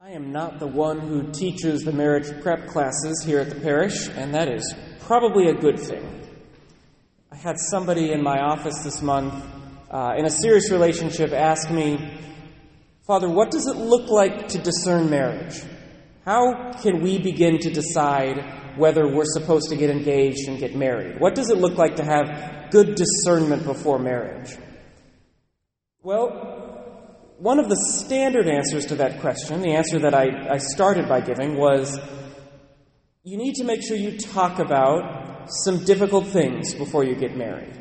I 0.00 0.12
am 0.12 0.30
not 0.30 0.60
the 0.60 0.66
one 0.68 1.00
who 1.00 1.32
teaches 1.32 1.82
the 1.82 1.90
marriage 1.90 2.28
prep 2.40 2.68
classes 2.68 3.24
here 3.26 3.40
at 3.40 3.48
the 3.48 3.60
parish, 3.60 4.08
and 4.08 4.32
that 4.32 4.48
is 4.48 4.72
probably 5.00 5.48
a 5.48 5.54
good 5.54 5.76
thing. 5.76 6.24
I 7.32 7.36
had 7.36 7.58
somebody 7.58 8.12
in 8.12 8.22
my 8.22 8.38
office 8.38 8.84
this 8.84 9.02
month 9.02 9.34
uh, 9.90 10.14
in 10.16 10.24
a 10.24 10.30
serious 10.30 10.70
relationship 10.70 11.32
ask 11.32 11.68
me, 11.68 12.16
Father, 13.08 13.28
what 13.28 13.50
does 13.50 13.66
it 13.66 13.74
look 13.74 14.08
like 14.08 14.46
to 14.48 14.58
discern 14.58 15.10
marriage? 15.10 15.64
How 16.24 16.70
can 16.80 17.02
we 17.02 17.18
begin 17.18 17.58
to 17.58 17.70
decide 17.70 18.78
whether 18.78 19.08
we're 19.08 19.24
supposed 19.24 19.68
to 19.70 19.76
get 19.76 19.90
engaged 19.90 20.46
and 20.46 20.60
get 20.60 20.76
married? 20.76 21.18
What 21.18 21.34
does 21.34 21.50
it 21.50 21.58
look 21.58 21.76
like 21.76 21.96
to 21.96 22.04
have 22.04 22.70
good 22.70 22.94
discernment 22.94 23.64
before 23.64 23.98
marriage? 23.98 24.56
Well, 26.04 26.57
one 27.38 27.60
of 27.60 27.68
the 27.68 27.76
standard 27.76 28.48
answers 28.48 28.86
to 28.86 28.96
that 28.96 29.20
question, 29.20 29.62
the 29.62 29.74
answer 29.74 30.00
that 30.00 30.12
I, 30.12 30.54
I 30.54 30.58
started 30.58 31.08
by 31.08 31.20
giving, 31.20 31.56
was 31.56 31.98
you 33.22 33.36
need 33.36 33.54
to 33.54 33.64
make 33.64 33.80
sure 33.86 33.96
you 33.96 34.18
talk 34.18 34.58
about 34.58 35.48
some 35.64 35.84
difficult 35.84 36.26
things 36.26 36.74
before 36.74 37.04
you 37.04 37.14
get 37.14 37.36
married. 37.36 37.74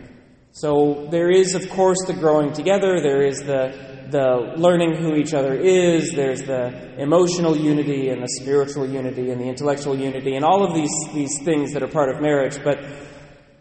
So 0.52 1.08
there 1.10 1.32
is, 1.32 1.56
of 1.56 1.70
course, 1.70 1.98
the 2.06 2.14
growing 2.14 2.54
together, 2.54 3.02
there 3.02 3.24
is 3.24 3.40
the, 3.40 4.08
the 4.12 4.54
learning 4.58 4.96
who 4.96 5.16
each 5.16 5.34
other 5.34 5.56
is, 5.56 6.12
there's 6.12 6.44
the 6.44 7.02
emotional 7.02 7.58
unity 7.58 8.10
and 8.10 8.22
the 8.22 8.30
spiritual 8.40 8.88
unity 8.88 9.32
and 9.32 9.42
the 9.42 9.46
intellectual 9.46 9.98
unity, 9.98 10.36
and 10.36 10.46
all 10.46 10.64
of 10.64 10.76
these, 10.76 10.92
these 11.14 11.42
things 11.44 11.74
that 11.74 11.82
are 11.82 11.88
part 11.88 12.14
of 12.14 12.22
marriage. 12.22 12.64
But 12.64 12.86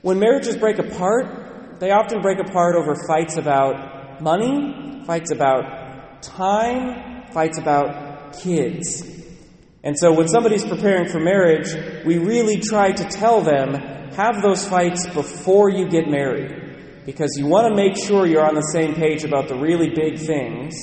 when 0.03 0.19
marriages 0.19 0.59
break 0.59 0.79
apart, 0.79 1.81
they 1.81 1.91
often 1.91 2.21
break 2.21 2.39
apart 2.39 2.77
over 2.77 2.95
fights 3.09 3.39
about 3.39 4.23
money, 4.23 5.03
fights 5.07 5.31
about 5.31 5.76
time, 6.23 7.31
fights 7.33 7.59
about 7.59 8.39
kids. 8.39 9.03
And 9.83 9.97
so 9.99 10.13
when 10.13 10.29
somebody's 10.29 10.65
preparing 10.65 11.09
for 11.09 11.21
marriage, 11.21 11.73
we 12.05 12.19
really 12.19 12.61
try 12.61 12.93
to 12.93 13.05
tell 13.05 13.41
them 13.41 13.75
have 14.15 14.43
those 14.43 14.67
fights 14.67 15.07
before 15.09 15.69
you 15.69 15.89
get 15.89 16.09
married. 16.09 17.05
Because 17.05 17.37
you 17.37 17.47
want 17.47 17.69
to 17.69 17.77
make 17.77 17.97
sure 17.97 18.27
you're 18.27 18.45
on 18.45 18.55
the 18.55 18.69
same 18.73 18.95
page 18.95 19.23
about 19.25 19.49
the 19.49 19.55
really 19.55 19.91
big 19.91 20.19
things 20.19 20.75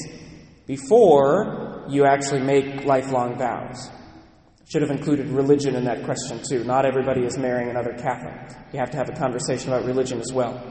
before 0.66 1.86
you 1.90 2.06
actually 2.06 2.42
make 2.42 2.86
lifelong 2.86 3.38
vows. 3.38 3.90
Should 4.70 4.84
have 4.84 4.92
included 4.92 5.28
religion 5.28 5.76
in 5.76 5.84
that 5.86 6.06
question 6.06 6.42
too. 6.48 6.64
Not 6.64 6.86
everybody 6.86 7.26
is 7.26 7.38
marrying 7.38 7.70
another 7.70 7.94
Catholic. 7.94 8.56
You 8.72 8.80
have 8.80 8.92
to 8.92 8.98
have 8.98 9.10
a 9.10 9.14
conversation 9.14 9.74
about 9.74 9.86
religion 9.86 10.22
as 10.22 10.32
well. 10.32 10.64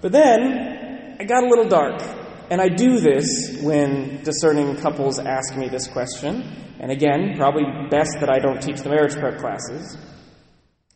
But 0.00 0.12
then 0.12 1.16
I 1.18 1.24
got 1.24 1.42
a 1.42 1.48
little 1.48 1.66
dark. 1.66 2.00
And 2.50 2.62
I 2.62 2.68
do 2.68 2.98
this 2.98 3.58
when 3.60 4.22
discerning 4.22 4.76
couples 4.76 5.18
ask 5.18 5.54
me 5.54 5.68
this 5.68 5.86
question. 5.86 6.42
And 6.80 6.90
again, 6.90 7.34
probably 7.36 7.64
best 7.90 8.16
that 8.20 8.30
I 8.30 8.38
don't 8.38 8.62
teach 8.62 8.80
the 8.80 8.88
marriage 8.88 9.14
prep 9.14 9.38
classes. 9.38 9.98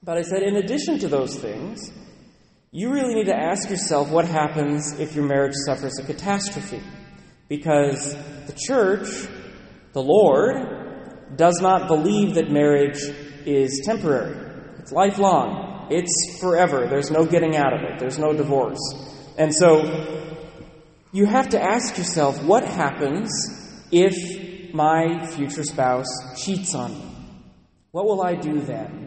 But 0.02 0.16
I 0.16 0.22
said, 0.22 0.42
in 0.42 0.56
addition 0.56 0.98
to 1.00 1.08
those 1.08 1.36
things, 1.36 1.92
you 2.70 2.90
really 2.90 3.14
need 3.14 3.26
to 3.26 3.36
ask 3.36 3.68
yourself 3.68 4.08
what 4.10 4.26
happens 4.26 4.98
if 4.98 5.14
your 5.14 5.26
marriage 5.26 5.54
suffers 5.66 5.98
a 5.98 6.04
catastrophe. 6.04 6.82
Because 7.48 8.14
the 8.46 8.56
church, 8.66 9.28
the 9.92 10.02
Lord, 10.02 11.36
does 11.36 11.60
not 11.60 11.86
believe 11.86 12.34
that 12.34 12.50
marriage 12.50 13.02
is 13.44 13.82
temporary. 13.84 14.36
It's 14.78 14.90
lifelong. 14.90 15.88
It's 15.90 16.38
forever. 16.40 16.86
There's 16.88 17.10
no 17.10 17.26
getting 17.26 17.56
out 17.56 17.74
of 17.74 17.82
it. 17.82 17.98
There's 17.98 18.18
no 18.18 18.32
divorce. 18.32 18.80
And 19.36 19.54
so 19.54 20.31
you 21.12 21.26
have 21.26 21.50
to 21.50 21.62
ask 21.62 21.98
yourself 21.98 22.42
what 22.42 22.64
happens 22.64 23.30
if 23.90 24.72
my 24.72 25.26
future 25.26 25.62
spouse 25.62 26.08
cheats 26.42 26.74
on 26.74 26.92
me? 26.92 27.14
What 27.90 28.06
will 28.06 28.22
I 28.22 28.34
do 28.34 28.60
then? 28.60 29.02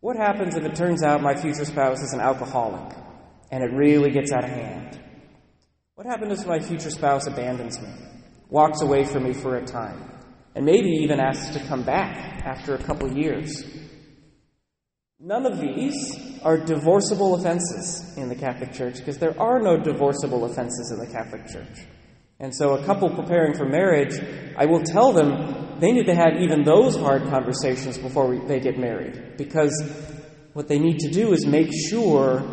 What 0.00 0.16
happens 0.16 0.56
if 0.56 0.64
it 0.64 0.74
turns 0.74 1.04
out 1.04 1.22
my 1.22 1.36
future 1.36 1.64
spouse 1.64 2.02
is 2.02 2.12
an 2.12 2.20
alcoholic 2.20 2.96
and 3.52 3.62
it 3.62 3.72
really 3.72 4.10
gets 4.10 4.32
out 4.32 4.42
of 4.42 4.50
hand? 4.50 5.00
What 5.94 6.06
happens 6.08 6.40
if 6.40 6.46
my 6.46 6.58
future 6.58 6.90
spouse 6.90 7.28
abandons 7.28 7.80
me, 7.80 7.88
walks 8.48 8.82
away 8.82 9.04
from 9.04 9.22
me 9.22 9.32
for 9.32 9.56
a 9.56 9.64
time, 9.64 10.10
and 10.56 10.66
maybe 10.66 10.88
even 10.88 11.20
asks 11.20 11.56
to 11.56 11.64
come 11.68 11.84
back 11.84 12.44
after 12.44 12.74
a 12.74 12.82
couple 12.82 13.16
years? 13.16 13.64
None 15.18 15.46
of 15.46 15.58
these 15.58 16.14
are 16.42 16.58
divorceable 16.58 17.36
offenses 17.36 18.18
in 18.18 18.28
the 18.28 18.34
Catholic 18.34 18.74
Church 18.74 18.96
because 18.96 19.16
there 19.16 19.34
are 19.40 19.58
no 19.58 19.78
divorceable 19.78 20.44
offenses 20.44 20.92
in 20.92 20.98
the 20.98 21.10
Catholic 21.10 21.48
Church. 21.48 21.86
And 22.38 22.54
so, 22.54 22.74
a 22.74 22.84
couple 22.84 23.08
preparing 23.08 23.54
for 23.54 23.64
marriage, 23.64 24.12
I 24.58 24.66
will 24.66 24.82
tell 24.82 25.14
them 25.14 25.78
they 25.80 25.92
need 25.92 26.04
to 26.04 26.14
have 26.14 26.42
even 26.42 26.64
those 26.64 26.96
hard 26.96 27.22
conversations 27.30 27.96
before 27.96 28.28
we, 28.28 28.40
they 28.40 28.60
get 28.60 28.78
married. 28.78 29.38
Because 29.38 29.72
what 30.52 30.68
they 30.68 30.78
need 30.78 30.98
to 30.98 31.10
do 31.10 31.32
is 31.32 31.46
make 31.46 31.70
sure 31.72 32.44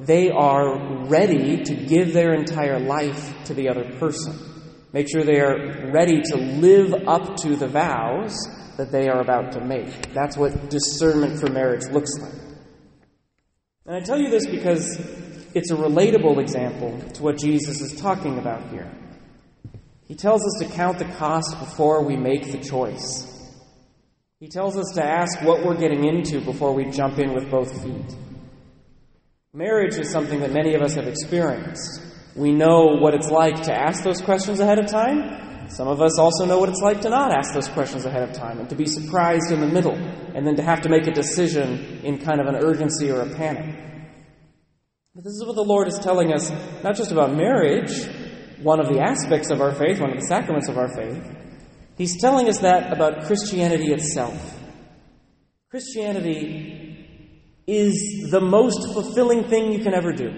they 0.00 0.30
are 0.30 1.04
ready 1.08 1.64
to 1.64 1.74
give 1.74 2.14
their 2.14 2.32
entire 2.32 2.80
life 2.80 3.34
to 3.44 3.52
the 3.52 3.68
other 3.68 3.84
person. 3.98 4.38
Make 4.94 5.10
sure 5.10 5.22
they 5.22 5.40
are 5.40 5.92
ready 5.92 6.22
to 6.22 6.36
live 6.38 6.94
up 7.06 7.36
to 7.42 7.56
the 7.56 7.68
vows 7.68 8.34
that 8.76 8.92
they 8.92 9.08
are 9.08 9.20
about 9.20 9.52
to 9.52 9.60
make. 9.60 10.12
That's 10.12 10.36
what 10.36 10.70
discernment 10.70 11.40
for 11.40 11.50
marriage 11.50 11.86
looks 11.90 12.12
like. 12.18 12.32
And 13.86 13.96
I 13.96 14.00
tell 14.00 14.18
you 14.18 14.30
this 14.30 14.46
because 14.46 14.98
it's 15.54 15.70
a 15.70 15.76
relatable 15.76 16.38
example 16.38 16.98
to 17.14 17.22
what 17.22 17.38
Jesus 17.38 17.80
is 17.80 17.98
talking 18.00 18.38
about 18.38 18.68
here. 18.70 18.90
He 20.06 20.14
tells 20.14 20.42
us 20.44 20.66
to 20.66 20.74
count 20.74 20.98
the 20.98 21.04
cost 21.04 21.58
before 21.58 22.04
we 22.04 22.16
make 22.16 22.52
the 22.52 22.58
choice. 22.58 23.32
He 24.38 24.48
tells 24.48 24.76
us 24.76 24.92
to 24.94 25.04
ask 25.04 25.40
what 25.42 25.64
we're 25.64 25.78
getting 25.78 26.04
into 26.04 26.40
before 26.40 26.74
we 26.74 26.90
jump 26.90 27.18
in 27.18 27.32
with 27.32 27.50
both 27.50 27.82
feet. 27.82 28.14
Marriage 29.54 29.96
is 29.96 30.10
something 30.10 30.40
that 30.40 30.52
many 30.52 30.74
of 30.74 30.82
us 30.82 30.94
have 30.94 31.06
experienced. 31.06 32.02
We 32.34 32.52
know 32.52 32.98
what 33.00 33.14
it's 33.14 33.30
like 33.30 33.62
to 33.62 33.74
ask 33.74 34.04
those 34.04 34.20
questions 34.20 34.60
ahead 34.60 34.78
of 34.78 34.88
time, 34.88 35.45
some 35.70 35.88
of 35.88 36.00
us 36.00 36.18
also 36.18 36.44
know 36.44 36.58
what 36.58 36.68
it's 36.68 36.80
like 36.80 37.00
to 37.02 37.08
not 37.08 37.32
ask 37.32 37.54
those 37.54 37.68
questions 37.68 38.04
ahead 38.04 38.28
of 38.28 38.34
time 38.34 38.58
and 38.58 38.68
to 38.68 38.74
be 38.74 38.86
surprised 38.86 39.50
in 39.50 39.60
the 39.60 39.66
middle 39.66 39.94
and 39.94 40.46
then 40.46 40.56
to 40.56 40.62
have 40.62 40.82
to 40.82 40.88
make 40.88 41.06
a 41.06 41.12
decision 41.12 42.00
in 42.02 42.18
kind 42.18 42.40
of 42.40 42.46
an 42.46 42.56
urgency 42.56 43.10
or 43.10 43.20
a 43.20 43.34
panic. 43.34 43.74
But 45.14 45.24
this 45.24 45.32
is 45.32 45.44
what 45.46 45.56
the 45.56 45.64
Lord 45.64 45.88
is 45.88 45.98
telling 45.98 46.32
us, 46.32 46.50
not 46.82 46.94
just 46.94 47.10
about 47.10 47.34
marriage, 47.34 48.06
one 48.62 48.80
of 48.80 48.88
the 48.88 49.00
aspects 49.00 49.50
of 49.50 49.60
our 49.60 49.72
faith, 49.72 50.00
one 50.00 50.10
of 50.10 50.20
the 50.20 50.26
sacraments 50.26 50.68
of 50.68 50.76
our 50.76 50.88
faith. 50.88 51.24
He's 51.96 52.20
telling 52.20 52.48
us 52.48 52.58
that 52.58 52.92
about 52.92 53.24
Christianity 53.24 53.92
itself. 53.92 54.58
Christianity 55.70 56.86
is 57.66 58.28
the 58.30 58.40
most 58.40 58.92
fulfilling 58.92 59.48
thing 59.48 59.72
you 59.72 59.82
can 59.82 59.94
ever 59.94 60.12
do 60.12 60.32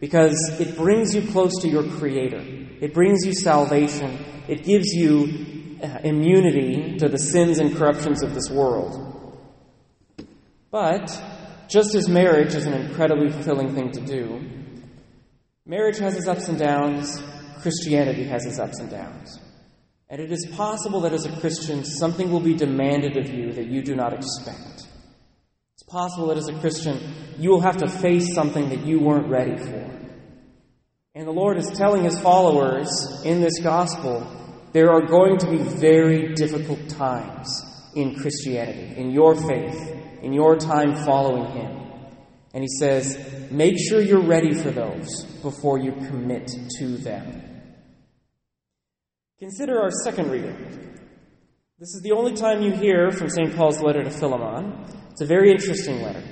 because 0.00 0.36
it 0.60 0.76
brings 0.76 1.14
you 1.14 1.22
close 1.30 1.52
to 1.62 1.68
your 1.68 1.84
Creator. 1.84 2.42
It 2.80 2.92
brings 2.94 3.24
you 3.24 3.32
salvation. 3.32 4.18
It 4.48 4.64
gives 4.64 4.88
you 4.94 5.78
uh, 5.82 5.98
immunity 6.02 6.96
to 6.98 7.08
the 7.08 7.18
sins 7.18 7.58
and 7.58 7.76
corruptions 7.76 8.22
of 8.22 8.34
this 8.34 8.50
world. 8.50 9.04
But, 10.70 11.10
just 11.68 11.94
as 11.94 12.08
marriage 12.08 12.54
is 12.54 12.66
an 12.66 12.72
incredibly 12.72 13.30
fulfilling 13.30 13.74
thing 13.74 13.92
to 13.92 14.00
do, 14.00 14.40
marriage 15.66 15.98
has 15.98 16.16
its 16.16 16.26
ups 16.26 16.48
and 16.48 16.58
downs, 16.58 17.22
Christianity 17.60 18.24
has 18.24 18.46
its 18.46 18.58
ups 18.58 18.78
and 18.78 18.90
downs. 18.90 19.38
And 20.10 20.20
it 20.20 20.32
is 20.32 20.46
possible 20.56 21.02
that 21.02 21.12
as 21.12 21.26
a 21.26 21.40
Christian, 21.40 21.84
something 21.84 22.30
will 22.30 22.40
be 22.40 22.54
demanded 22.54 23.18
of 23.18 23.28
you 23.28 23.52
that 23.52 23.66
you 23.66 23.82
do 23.82 23.94
not 23.94 24.14
expect. 24.14 24.88
It's 25.74 25.82
possible 25.86 26.28
that 26.28 26.38
as 26.38 26.48
a 26.48 26.58
Christian, 26.60 26.98
you 27.38 27.50
will 27.50 27.60
have 27.60 27.76
to 27.78 27.88
face 27.88 28.34
something 28.34 28.70
that 28.70 28.86
you 28.86 29.00
weren't 29.00 29.28
ready 29.28 29.56
for. 29.56 29.98
And 31.14 31.26
the 31.26 31.32
Lord 31.32 31.56
is 31.56 31.70
telling 31.76 32.04
his 32.04 32.18
followers 32.20 32.88
in 33.24 33.40
this 33.40 33.58
gospel 33.60 34.26
there 34.72 34.90
are 34.90 35.06
going 35.06 35.38
to 35.38 35.50
be 35.50 35.56
very 35.56 36.34
difficult 36.34 36.88
times 36.88 37.64
in 37.94 38.14
Christianity, 38.14 38.94
in 38.96 39.10
your 39.10 39.34
faith, 39.34 39.96
in 40.22 40.32
your 40.32 40.56
time 40.56 40.94
following 41.04 41.50
him. 41.52 41.78
And 42.52 42.62
he 42.62 42.68
says, 42.78 43.48
make 43.50 43.78
sure 43.78 44.00
you're 44.00 44.26
ready 44.26 44.54
for 44.54 44.70
those 44.70 45.24
before 45.42 45.78
you 45.78 45.92
commit 45.92 46.50
to 46.78 46.96
them. 46.98 47.42
Consider 49.38 49.80
our 49.80 49.90
second 50.04 50.30
reading. 50.30 50.56
This 51.78 51.94
is 51.94 52.00
the 52.02 52.12
only 52.12 52.34
time 52.34 52.62
you 52.62 52.72
hear 52.72 53.10
from 53.10 53.30
St. 53.30 53.54
Paul's 53.54 53.80
letter 53.80 54.02
to 54.02 54.10
Philemon. 54.10 54.84
It's 55.12 55.20
a 55.20 55.26
very 55.26 55.50
interesting 55.50 56.02
letter. 56.02 56.22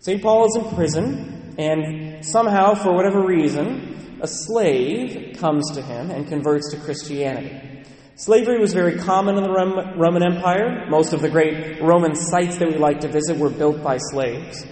St. 0.00 0.20
Paul 0.20 0.46
is 0.46 0.56
in 0.56 0.74
prison, 0.74 1.54
and 1.58 2.24
somehow, 2.24 2.74
for 2.74 2.92
whatever 2.92 3.24
reason, 3.24 3.89
a 4.22 4.26
slave 4.26 5.36
comes 5.38 5.70
to 5.72 5.82
him 5.82 6.10
and 6.10 6.28
converts 6.28 6.70
to 6.72 6.78
Christianity. 6.78 7.84
Slavery 8.16 8.58
was 8.58 8.74
very 8.74 8.98
common 8.98 9.36
in 9.36 9.42
the 9.44 9.50
Roman 9.50 10.22
Empire. 10.22 10.86
Most 10.90 11.14
of 11.14 11.22
the 11.22 11.28
great 11.30 11.80
Roman 11.80 12.14
sites 12.14 12.58
that 12.58 12.68
we 12.68 12.76
like 12.76 13.00
to 13.00 13.08
visit 13.08 13.38
were 13.38 13.48
built 13.48 13.82
by 13.82 13.96
slaves. 13.96 14.66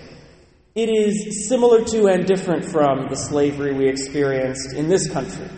It 0.74 0.90
is 0.90 1.48
similar 1.48 1.82
to 1.82 2.06
and 2.06 2.26
different 2.26 2.64
from 2.66 3.08
the 3.08 3.16
slavery 3.16 3.72
we 3.74 3.88
experienced 3.88 4.74
in 4.74 4.88
this 4.88 5.10
country. 5.10 5.48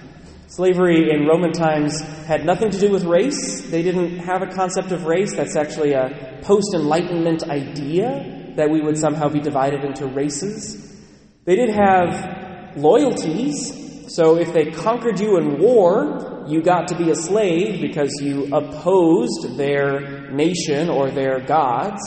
Slavery 0.46 1.10
in 1.10 1.26
Roman 1.26 1.52
times 1.52 2.00
had 2.26 2.46
nothing 2.46 2.70
to 2.70 2.78
do 2.78 2.90
with 2.90 3.04
race. 3.04 3.62
They 3.70 3.82
didn't 3.82 4.18
have 4.18 4.42
a 4.42 4.46
concept 4.46 4.92
of 4.92 5.04
race. 5.04 5.34
That's 5.34 5.56
actually 5.56 5.92
a 5.92 6.40
post 6.42 6.74
Enlightenment 6.74 7.42
idea 7.50 8.52
that 8.56 8.70
we 8.70 8.80
would 8.80 8.98
somehow 8.98 9.28
be 9.28 9.40
divided 9.40 9.84
into 9.84 10.06
races. 10.06 10.96
They 11.44 11.56
did 11.56 11.70
have 11.70 12.76
loyalties. 12.76 13.78
So 14.10 14.38
if 14.38 14.52
they 14.52 14.72
conquered 14.72 15.20
you 15.20 15.38
in 15.38 15.60
war, 15.60 16.44
you 16.48 16.62
got 16.62 16.88
to 16.88 16.96
be 16.96 17.10
a 17.10 17.14
slave 17.14 17.80
because 17.80 18.10
you 18.20 18.48
opposed 18.52 19.56
their 19.56 20.32
nation 20.32 20.90
or 20.90 21.12
their 21.12 21.38
gods. 21.38 22.00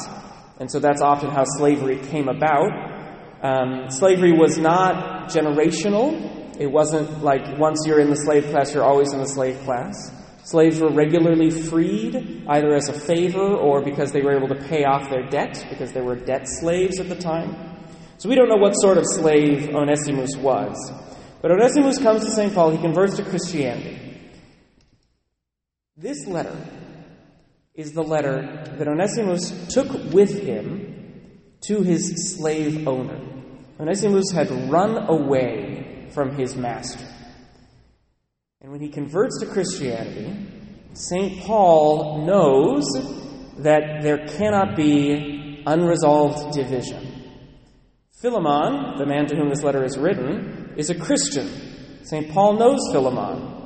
And 0.60 0.70
so 0.70 0.80
that's 0.80 1.02
often 1.02 1.30
how 1.30 1.46
slavery 1.46 2.00
came 2.00 2.28
about. 2.28 2.72
Um, 3.42 3.90
slavery 3.90 4.34
was 4.34 4.58
not 4.58 5.30
generational. 5.30 6.60
It 6.60 6.68
wasn't 6.68 7.24
like 7.24 7.58
once 7.58 7.80
you're 7.86 8.02
in 8.02 8.10
the 8.10 8.18
slave 8.18 8.50
class, 8.52 8.74
you're 8.74 8.84
always 8.84 9.14
in 9.14 9.20
the 9.20 9.28
slave 9.28 9.60
class. 9.62 9.96
Slaves 10.44 10.82
were 10.82 10.92
regularly 10.92 11.52
freed, 11.52 12.46
either 12.50 12.76
as 12.76 12.90
a 12.90 12.94
favor 12.94 13.56
or 13.56 13.82
because 13.82 14.12
they 14.12 14.22
were 14.22 14.36
able 14.36 14.50
to 14.50 14.62
pay 14.68 14.84
off 14.84 15.10
their 15.10 15.26
debt, 15.30 15.66
because 15.70 15.94
they 15.94 16.02
were 16.02 16.18
debt 16.18 16.50
slaves 16.50 17.00
at 17.00 17.08
the 17.08 17.16
time. 17.16 17.56
So 18.18 18.28
we 18.28 18.36
don't 18.36 18.50
know 18.50 18.58
what 18.58 18.74
sort 18.74 18.98
of 18.98 19.06
slave 19.06 19.70
Onesimus 19.74 20.36
was. 20.36 20.76
But 21.44 21.52
Onesimus 21.52 22.00
comes 22.00 22.24
to 22.24 22.32
St. 22.32 22.54
Paul, 22.56 22.72
he 22.72 22.78
converts 22.78 23.18
to 23.18 23.24
Christianity. 23.26 24.00
This 25.98 26.26
letter 26.26 26.56
is 27.76 27.92
the 27.92 28.02
letter 28.02 28.64
that 28.78 28.88
Onesimus 28.88 29.68
took 29.74 29.92
with 30.14 30.42
him 30.42 31.34
to 31.66 31.82
his 31.82 32.34
slave 32.34 32.88
owner. 32.88 33.20
Onesimus 33.78 34.32
had 34.32 34.50
run 34.72 34.96
away 35.10 36.08
from 36.14 36.34
his 36.38 36.56
master. 36.56 37.06
And 38.62 38.72
when 38.72 38.80
he 38.80 38.88
converts 38.88 39.42
to 39.42 39.46
Christianity, 39.46 40.48
St. 40.94 41.44
Paul 41.44 42.26
knows 42.26 42.86
that 43.58 44.02
there 44.02 44.28
cannot 44.28 44.78
be 44.78 45.62
unresolved 45.68 46.54
division. 46.54 47.06
Philemon, 48.22 48.98
the 48.98 49.06
man 49.06 49.26
to 49.26 49.36
whom 49.36 49.50
this 49.50 49.62
letter 49.62 49.84
is 49.84 49.98
written, 49.98 50.63
is 50.78 50.90
a 50.90 50.96
Christian. 50.96 51.50
St. 52.04 52.32
Paul 52.32 52.54
knows 52.54 52.80
Philemon. 52.92 53.62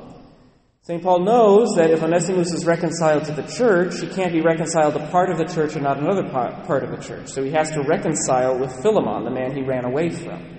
St. 0.82 1.02
Paul 1.02 1.20
knows 1.20 1.74
that 1.76 1.90
if 1.90 2.02
Onesimus 2.02 2.52
is 2.52 2.64
reconciled 2.64 3.24
to 3.24 3.32
the 3.32 3.42
church, 3.42 4.00
he 4.00 4.06
can't 4.06 4.32
be 4.32 4.40
reconciled 4.40 4.94
to 4.94 5.06
part 5.08 5.30
of 5.30 5.36
the 5.36 5.44
church 5.44 5.74
and 5.74 5.82
not 5.82 5.98
another 5.98 6.28
part 6.30 6.82
of 6.82 6.90
the 6.90 6.96
church. 6.96 7.28
So 7.28 7.42
he 7.42 7.50
has 7.50 7.70
to 7.72 7.82
reconcile 7.82 8.58
with 8.58 8.72
Philemon, 8.80 9.24
the 9.24 9.30
man 9.30 9.54
he 9.54 9.62
ran 9.62 9.84
away 9.84 10.08
from. 10.08 10.56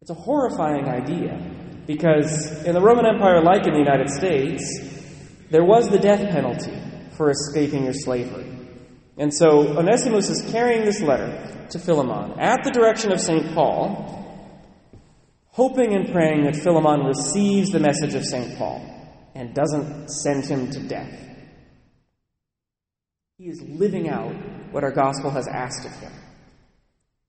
It's 0.00 0.10
a 0.10 0.14
horrifying 0.14 0.88
idea 0.88 1.38
because 1.86 2.64
in 2.64 2.74
the 2.74 2.80
Roman 2.80 3.06
Empire, 3.06 3.42
like 3.42 3.66
in 3.66 3.72
the 3.74 3.78
United 3.78 4.08
States, 4.08 4.64
there 5.50 5.64
was 5.64 5.90
the 5.90 5.98
death 5.98 6.30
penalty 6.30 6.72
for 7.16 7.30
escaping 7.30 7.84
your 7.84 7.92
slavery. 7.92 8.50
And 9.18 9.32
so 9.32 9.76
Onesimus 9.76 10.30
is 10.30 10.50
carrying 10.50 10.86
this 10.86 11.02
letter 11.02 11.66
to 11.70 11.78
Philemon 11.78 12.40
at 12.40 12.64
the 12.64 12.70
direction 12.70 13.12
of 13.12 13.20
St. 13.20 13.54
Paul, 13.54 14.21
hoping 15.52 15.94
and 15.94 16.10
praying 16.10 16.44
that 16.44 16.56
Philemon 16.56 17.06
receives 17.06 17.70
the 17.70 17.78
message 17.78 18.14
of 18.14 18.24
St. 18.24 18.58
Paul 18.58 18.84
and 19.34 19.54
doesn't 19.54 20.08
send 20.08 20.44
him 20.44 20.70
to 20.70 20.80
death. 20.80 21.18
He 23.38 23.48
is 23.48 23.62
living 23.62 24.08
out 24.08 24.34
what 24.72 24.84
our 24.84 24.92
gospel 24.92 25.30
has 25.30 25.46
asked 25.48 25.86
of 25.86 25.92
him. 26.00 26.12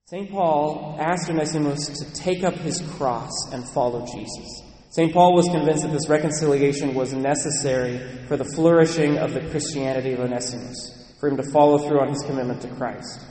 St. 0.05 0.29
Paul 0.29 0.97
asked 0.99 1.29
Onesimus 1.29 1.87
to 1.87 2.13
take 2.13 2.43
up 2.43 2.53
his 2.55 2.81
cross 2.97 3.31
and 3.51 3.67
follow 3.69 4.05
Jesus. 4.05 4.61
St. 4.91 5.11
Paul 5.11 5.33
was 5.33 5.47
convinced 5.47 5.83
that 5.83 5.91
this 5.91 6.07
reconciliation 6.07 6.93
was 6.93 7.13
necessary 7.13 7.97
for 8.27 8.37
the 8.37 8.45
flourishing 8.45 9.17
of 9.17 9.33
the 9.33 9.41
Christianity 9.49 10.13
of 10.13 10.19
Onesimus, 10.19 11.15
for 11.19 11.29
him 11.29 11.37
to 11.37 11.51
follow 11.51 11.79
through 11.79 11.99
on 11.99 12.09
his 12.09 12.21
commitment 12.21 12.61
to 12.61 12.67
Christ. 12.75 13.21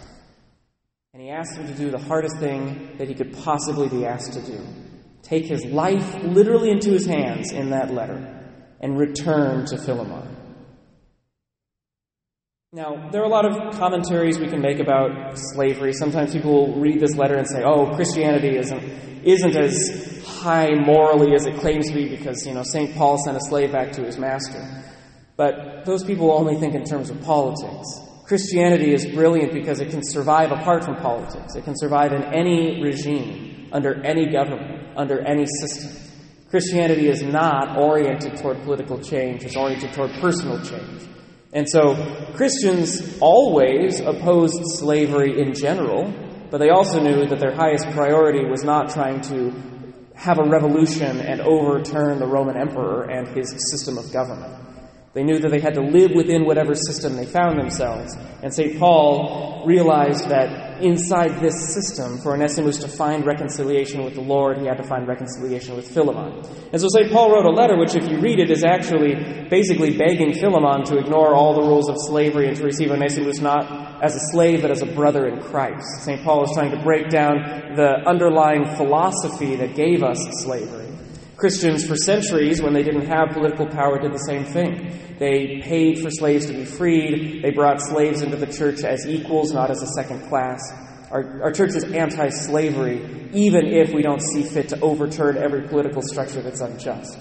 And 1.14 1.22
he 1.22 1.28
asked 1.28 1.58
him 1.58 1.66
to 1.66 1.74
do 1.74 1.90
the 1.90 1.98
hardest 1.98 2.38
thing 2.38 2.96
that 2.96 3.06
he 3.06 3.14
could 3.14 3.36
possibly 3.36 3.86
be 3.88 4.06
asked 4.06 4.32
to 4.32 4.40
do 4.40 4.66
take 5.22 5.44
his 5.44 5.64
life 5.66 6.22
literally 6.24 6.70
into 6.70 6.90
his 6.90 7.06
hands 7.06 7.52
in 7.52 7.70
that 7.70 7.92
letter 7.92 8.40
and 8.80 8.98
return 8.98 9.64
to 9.66 9.78
Philemon. 9.78 10.36
Now, 12.72 13.10
there 13.10 13.20
are 13.20 13.26
a 13.26 13.28
lot 13.28 13.44
of 13.44 13.78
commentaries 13.78 14.38
we 14.38 14.48
can 14.48 14.60
make 14.60 14.80
about 14.80 15.38
slavery. 15.54 15.92
Sometimes 15.92 16.32
people 16.32 16.68
will 16.68 16.80
read 16.80 16.98
this 16.98 17.14
letter 17.14 17.36
and 17.36 17.46
say, 17.46 17.62
oh, 17.62 17.94
Christianity 17.94 18.56
isn't, 18.56 18.82
isn't 19.22 19.56
as 19.56 20.22
high 20.26 20.70
morally 20.70 21.34
as 21.34 21.46
it 21.46 21.56
claims 21.60 21.88
to 21.88 21.94
be 21.94 22.08
because, 22.08 22.46
you 22.46 22.54
know, 22.54 22.62
St. 22.62 22.94
Paul 22.96 23.18
sent 23.22 23.36
a 23.36 23.40
slave 23.40 23.72
back 23.72 23.92
to 23.92 24.02
his 24.02 24.18
master. 24.18 24.66
But 25.36 25.84
those 25.84 26.02
people 26.02 26.32
only 26.32 26.56
think 26.56 26.74
in 26.74 26.84
terms 26.84 27.10
of 27.10 27.20
politics. 27.20 27.86
Christianity 28.24 28.94
is 28.94 29.06
brilliant 29.06 29.52
because 29.52 29.80
it 29.80 29.90
can 29.90 30.02
survive 30.02 30.52
apart 30.52 30.84
from 30.84 30.96
politics. 30.96 31.54
It 31.56 31.64
can 31.64 31.76
survive 31.76 32.12
in 32.12 32.22
any 32.22 32.82
regime, 32.82 33.68
under 33.72 34.02
any 34.04 34.30
government, 34.30 34.96
under 34.96 35.20
any 35.20 35.46
system. 35.60 36.00
Christianity 36.48 37.08
is 37.08 37.22
not 37.22 37.78
oriented 37.78 38.36
toward 38.36 38.62
political 38.62 38.98
change, 38.98 39.42
it's 39.42 39.56
oriented 39.56 39.92
toward 39.94 40.12
personal 40.20 40.62
change. 40.62 41.08
And 41.54 41.68
so 41.68 41.94
Christians 42.34 43.18
always 43.20 44.00
opposed 44.00 44.60
slavery 44.78 45.40
in 45.40 45.54
general, 45.54 46.12
but 46.50 46.58
they 46.58 46.70
also 46.70 47.02
knew 47.02 47.26
that 47.26 47.38
their 47.38 47.54
highest 47.54 47.88
priority 47.90 48.44
was 48.44 48.64
not 48.64 48.90
trying 48.90 49.20
to 49.22 49.52
have 50.14 50.38
a 50.38 50.48
revolution 50.48 51.20
and 51.20 51.40
overturn 51.40 52.18
the 52.18 52.26
Roman 52.26 52.56
emperor 52.56 53.10
and 53.10 53.28
his 53.28 53.50
system 53.70 53.98
of 53.98 54.12
government. 54.12 54.54
They 55.14 55.22
knew 55.22 55.38
that 55.40 55.50
they 55.50 55.60
had 55.60 55.74
to 55.74 55.82
live 55.82 56.12
within 56.14 56.46
whatever 56.46 56.74
system 56.74 57.16
they 57.16 57.26
found 57.26 57.58
themselves. 57.58 58.16
And 58.42 58.52
St. 58.52 58.78
Paul 58.78 59.62
realized 59.66 60.30
that 60.30 60.82
inside 60.82 61.38
this 61.40 61.74
system, 61.74 62.18
for 62.18 62.32
Onesimus 62.32 62.78
to 62.78 62.88
find 62.88 63.26
reconciliation 63.26 64.04
with 64.04 64.14
the 64.14 64.22
Lord, 64.22 64.56
he 64.56 64.66
had 64.66 64.78
to 64.78 64.82
find 64.82 65.06
reconciliation 65.06 65.76
with 65.76 65.86
Philemon. 65.86 66.42
And 66.72 66.80
so 66.80 66.88
St. 66.88 67.12
Paul 67.12 67.30
wrote 67.30 67.44
a 67.44 67.50
letter 67.50 67.76
which, 67.76 67.94
if 67.94 68.08
you 68.08 68.20
read 68.20 68.38
it, 68.38 68.50
is 68.50 68.64
actually 68.64 69.14
basically 69.50 69.98
begging 69.98 70.32
Philemon 70.32 70.82
to 70.84 70.96
ignore 70.96 71.34
all 71.34 71.54
the 71.60 71.68
rules 71.68 71.90
of 71.90 71.96
slavery 71.98 72.48
and 72.48 72.56
to 72.56 72.64
receive 72.64 72.90
Onesimus 72.90 73.40
not 73.40 74.02
as 74.02 74.16
a 74.16 74.20
slave, 74.32 74.62
but 74.62 74.70
as 74.70 74.80
a 74.80 74.86
brother 74.86 75.26
in 75.28 75.42
Christ. 75.42 76.04
St. 76.04 76.24
Paul 76.24 76.44
is 76.44 76.52
trying 76.54 76.70
to 76.70 76.82
break 76.82 77.10
down 77.10 77.76
the 77.76 78.02
underlying 78.06 78.64
philosophy 78.76 79.56
that 79.56 79.74
gave 79.76 80.02
us 80.02 80.26
slavery. 80.42 80.88
Christians 81.42 81.84
for 81.84 81.96
centuries, 81.96 82.62
when 82.62 82.72
they 82.72 82.84
didn't 82.84 83.08
have 83.08 83.30
political 83.32 83.66
power, 83.66 83.98
did 83.98 84.12
the 84.12 84.26
same 84.28 84.44
thing. 84.44 84.96
They 85.18 85.60
paid 85.60 85.98
for 85.98 86.08
slaves 86.08 86.46
to 86.46 86.52
be 86.52 86.64
freed. 86.64 87.42
They 87.42 87.50
brought 87.50 87.80
slaves 87.80 88.22
into 88.22 88.36
the 88.36 88.46
church 88.46 88.84
as 88.84 89.08
equals, 89.08 89.50
not 89.52 89.68
as 89.68 89.82
a 89.82 89.88
second 89.88 90.28
class. 90.28 90.60
Our, 91.10 91.42
our 91.42 91.50
church 91.50 91.74
is 91.74 91.82
anti 91.82 92.28
slavery, 92.28 93.28
even 93.32 93.66
if 93.66 93.92
we 93.92 94.02
don't 94.02 94.22
see 94.22 94.44
fit 94.44 94.68
to 94.68 94.78
overturn 94.78 95.36
every 95.36 95.66
political 95.66 96.00
structure 96.00 96.42
that's 96.42 96.60
unjust. 96.60 97.18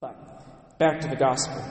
But 0.00 0.78
back 0.80 0.98
to 1.02 1.08
the 1.08 1.14
gospel. 1.14 1.62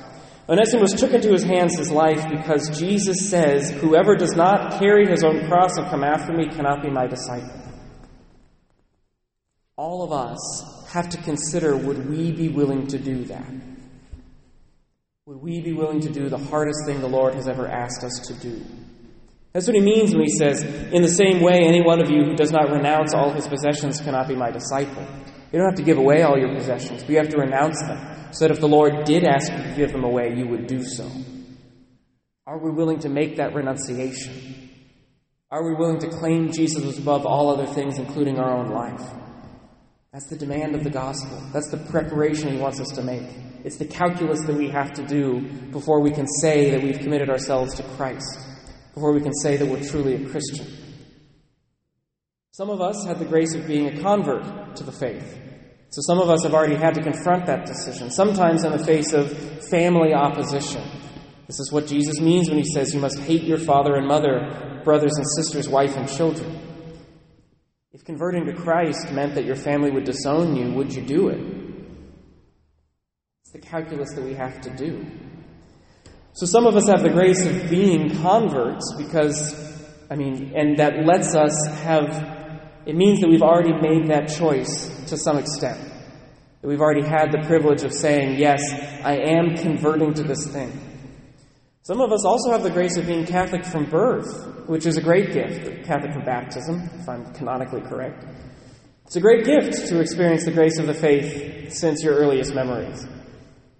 Onesimus 0.47 0.93
took 0.93 1.11
into 1.11 1.33
his 1.33 1.43
hands 1.43 1.77
his 1.77 1.91
life 1.91 2.25
because 2.29 2.79
Jesus 2.79 3.29
says, 3.29 3.71
Whoever 3.71 4.15
does 4.15 4.37
not 4.37 4.79
carry 4.79 5.05
his 5.05 5.21
own 5.21 5.49
cross 5.49 5.75
and 5.75 5.85
come 5.87 6.05
after 6.05 6.31
me 6.31 6.47
cannot 6.47 6.81
be 6.81 6.89
my 6.89 7.07
disciple 7.07 7.68
all 9.79 10.03
of 10.03 10.11
us 10.11 10.85
have 10.91 11.07
to 11.07 11.17
consider 11.19 11.77
would 11.77 12.09
we 12.09 12.33
be 12.33 12.49
willing 12.49 12.85
to 12.85 12.99
do 12.99 13.23
that? 13.23 13.49
Would 15.25 15.37
we 15.41 15.61
be 15.61 15.71
willing 15.71 16.01
to 16.01 16.09
do 16.09 16.27
the 16.27 16.37
hardest 16.37 16.79
thing 16.85 16.99
the 16.99 17.07
Lord 17.07 17.33
has 17.35 17.47
ever 17.47 17.65
asked 17.65 18.03
us 18.03 18.19
to 18.27 18.33
do? 18.33 18.61
That's 19.53 19.67
what 19.67 19.75
he 19.75 19.81
means 19.81 20.11
when 20.11 20.25
he 20.25 20.31
says, 20.31 20.63
In 20.63 21.01
the 21.01 21.07
same 21.07 21.39
way, 21.39 21.61
any 21.63 21.81
one 21.81 22.01
of 22.01 22.09
you 22.09 22.25
who 22.25 22.35
does 22.35 22.51
not 22.51 22.69
renounce 22.69 23.13
all 23.13 23.31
his 23.31 23.47
possessions 23.47 24.01
cannot 24.01 24.27
be 24.27 24.35
my 24.35 24.51
disciple. 24.51 25.01
You 25.53 25.59
don't 25.59 25.69
have 25.69 25.77
to 25.77 25.83
give 25.83 25.97
away 25.97 26.23
all 26.23 26.37
your 26.37 26.53
possessions, 26.53 27.01
but 27.01 27.09
you 27.09 27.17
have 27.17 27.29
to 27.29 27.37
renounce 27.37 27.79
them, 27.79 28.33
so 28.33 28.47
that 28.47 28.51
if 28.51 28.59
the 28.59 28.67
Lord 28.67 29.05
did 29.05 29.23
ask 29.23 29.49
you 29.49 29.57
to 29.59 29.73
give 29.77 29.93
them 29.93 30.03
away, 30.03 30.33
you 30.35 30.45
would 30.49 30.67
do 30.67 30.83
so. 30.83 31.09
Are 32.45 32.57
we 32.57 32.69
willing 32.69 32.99
to 32.99 33.09
make 33.09 33.37
that 33.37 33.55
renunciation? 33.55 34.71
Are 35.49 35.63
we 35.63 35.73
willing 35.73 35.99
to 35.99 36.09
claim 36.09 36.51
Jesus 36.51 36.97
above 36.97 37.25
all 37.25 37.49
other 37.49 37.65
things, 37.65 37.97
including 37.97 38.39
our 38.39 38.51
own 38.57 38.71
life? 38.71 39.09
That's 40.11 40.25
the 40.25 40.37
demand 40.37 40.73
of 40.73 40.83
the 40.83 40.89
gospel. 40.89 41.39
That's 41.53 41.69
the 41.69 41.77
preparation 41.77 42.51
he 42.51 42.57
wants 42.57 42.79
us 42.79 42.87
to 42.95 43.03
make. 43.03 43.27
It's 43.63 43.77
the 43.77 43.85
calculus 43.85 44.39
that 44.47 44.55
we 44.55 44.67
have 44.69 44.91
to 44.93 45.05
do 45.05 45.41
before 45.71 46.01
we 46.01 46.09
can 46.09 46.25
say 46.41 46.71
that 46.71 46.81
we've 46.81 46.97
committed 46.97 47.29
ourselves 47.29 47.75
to 47.75 47.83
Christ, 47.95 48.39
before 48.95 49.13
we 49.13 49.21
can 49.21 49.33
say 49.33 49.57
that 49.57 49.67
we're 49.67 49.83
truly 49.83 50.15
a 50.15 50.29
Christian. 50.29 50.65
Some 52.53 52.71
of 52.71 52.81
us 52.81 53.05
had 53.05 53.19
the 53.19 53.25
grace 53.25 53.53
of 53.53 53.67
being 53.67 53.87
a 53.87 54.01
convert 54.01 54.75
to 54.77 54.83
the 54.83 54.91
faith. 54.91 55.37
So 55.89 56.01
some 56.01 56.19
of 56.19 56.29
us 56.29 56.43
have 56.43 56.55
already 56.55 56.75
had 56.75 56.95
to 56.95 57.03
confront 57.03 57.45
that 57.45 57.67
decision, 57.67 58.09
sometimes 58.09 58.63
in 58.63 58.71
the 58.71 58.83
face 58.83 59.13
of 59.13 59.31
family 59.69 60.13
opposition. 60.13 60.83
This 61.45 61.59
is 61.59 61.71
what 61.71 61.85
Jesus 61.85 62.19
means 62.19 62.49
when 62.49 62.57
he 62.57 62.63
says 62.63 62.95
you 62.95 62.99
must 62.99 63.19
hate 63.19 63.43
your 63.43 63.59
father 63.59 63.95
and 63.95 64.07
mother, 64.07 64.81
brothers 64.83 65.13
and 65.17 65.25
sisters, 65.35 65.69
wife 65.69 65.95
and 65.95 66.09
children. 66.09 66.68
If 67.99 68.05
converting 68.05 68.45
to 68.45 68.53
Christ 68.53 69.11
meant 69.11 69.35
that 69.35 69.43
your 69.43 69.57
family 69.57 69.91
would 69.91 70.05
disown 70.05 70.55
you, 70.55 70.71
would 70.71 70.95
you 70.95 71.01
do 71.01 71.27
it? 71.27 71.41
It's 73.41 73.51
the 73.51 73.59
calculus 73.59 74.13
that 74.13 74.23
we 74.23 74.35
have 74.35 74.61
to 74.61 74.69
do. 74.69 75.05
So 76.31 76.45
some 76.45 76.65
of 76.65 76.77
us 76.77 76.87
have 76.87 77.03
the 77.03 77.09
grace 77.09 77.45
of 77.45 77.69
being 77.69 78.15
converts 78.21 78.93
because, 78.97 79.53
I 80.09 80.15
mean, 80.15 80.53
and 80.55 80.79
that 80.79 81.05
lets 81.05 81.35
us 81.35 81.53
have, 81.81 82.69
it 82.85 82.95
means 82.95 83.19
that 83.19 83.27
we've 83.27 83.41
already 83.41 83.73
made 83.73 84.07
that 84.07 84.29
choice 84.29 84.87
to 85.07 85.17
some 85.17 85.37
extent. 85.37 85.81
That 86.61 86.67
we've 86.69 86.79
already 86.79 87.05
had 87.05 87.33
the 87.33 87.45
privilege 87.47 87.83
of 87.83 87.91
saying, 87.91 88.39
yes, 88.39 88.61
I 89.03 89.17
am 89.17 89.57
converting 89.57 90.13
to 90.13 90.23
this 90.23 90.47
thing. 90.47 90.71
Some 91.89 92.01
of 92.01 92.11
us 92.11 92.23
also 92.23 92.51
have 92.51 92.61
the 92.61 92.69
grace 92.69 92.97
of 92.97 93.07
being 93.07 93.25
Catholic 93.25 93.65
from 93.65 93.89
birth, 93.89 94.67
which 94.67 94.85
is 94.85 94.97
a 94.97 95.01
great 95.01 95.33
gift. 95.33 95.87
Catholic 95.87 96.13
from 96.13 96.23
baptism, 96.23 96.87
if 96.99 97.09
I'm 97.09 97.33
canonically 97.33 97.81
correct. 97.81 98.27
It's 99.07 99.15
a 99.15 99.19
great 99.19 99.43
gift 99.43 99.87
to 99.87 99.99
experience 99.99 100.45
the 100.45 100.51
grace 100.51 100.77
of 100.77 100.85
the 100.85 100.93
faith 100.93 101.73
since 101.73 102.03
your 102.03 102.13
earliest 102.13 102.53
memories. 102.53 103.07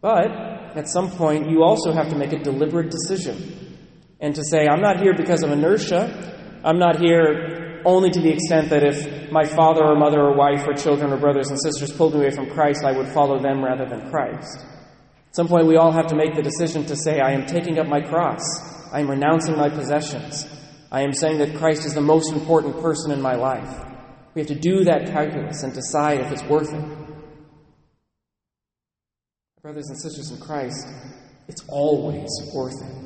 But 0.02 0.32
at 0.76 0.90
some 0.90 1.12
point, 1.12 1.52
you 1.52 1.62
also 1.62 1.92
have 1.92 2.10
to 2.10 2.16
make 2.16 2.34
a 2.34 2.40
deliberate 2.40 2.90
decision 2.90 3.78
and 4.20 4.34
to 4.34 4.42
say, 4.44 4.68
I'm 4.68 4.82
not 4.82 5.00
here 5.00 5.14
because 5.16 5.44
of 5.44 5.52
inertia. 5.52 6.60
I'm 6.66 6.80
not 6.80 7.00
here 7.00 7.84
only 7.86 8.10
to 8.10 8.20
the 8.20 8.32
extent 8.32 8.72
that 8.72 8.84
if 8.84 9.32
my 9.32 9.46
father 9.46 9.84
or 9.86 9.96
mother 9.96 10.20
or 10.20 10.36
wife 10.36 10.68
or 10.68 10.74
children 10.74 11.14
or 11.14 11.18
brothers 11.18 11.52
and 11.52 11.62
sisters 11.62 11.94
pulled 11.94 12.16
me 12.16 12.22
away 12.22 12.32
from 12.32 12.50
Christ, 12.50 12.84
I 12.84 12.92
would 12.92 13.10
follow 13.10 13.38
them 13.40 13.64
rather 13.64 13.86
than 13.86 14.10
Christ. 14.10 14.66
At 15.30 15.36
some 15.36 15.48
point, 15.48 15.68
we 15.68 15.78
all 15.78 15.92
have 15.92 16.08
to 16.08 16.16
make 16.16 16.36
the 16.36 16.42
decision 16.42 16.86
to 16.86 16.96
say, 16.96 17.20
I 17.20 17.32
am 17.32 17.46
taking 17.46 17.78
up 17.78 17.88
my 17.88 18.02
cross. 18.02 18.42
I 18.92 19.00
am 19.00 19.10
renouncing 19.10 19.56
my 19.56 19.70
possessions. 19.70 20.48
I 20.92 21.02
am 21.02 21.14
saying 21.14 21.38
that 21.38 21.56
Christ 21.56 21.86
is 21.86 21.94
the 21.94 22.02
most 22.02 22.34
important 22.34 22.82
person 22.82 23.12
in 23.12 23.22
my 23.22 23.36
life. 23.36 23.86
We 24.34 24.42
have 24.42 24.48
to 24.48 24.56
do 24.56 24.84
that 24.86 25.08
calculus 25.08 25.62
and 25.62 25.72
decide 25.72 26.20
if 26.22 26.32
it's 26.32 26.44
worth 26.44 26.74
it. 26.74 26.84
Brothers 29.62 29.90
and 29.90 30.02
sisters 30.02 30.32
in 30.32 30.40
Christ, 30.40 30.88
it's 31.48 31.64
always 31.68 32.30
worth 32.54 32.82
it. 32.82 32.99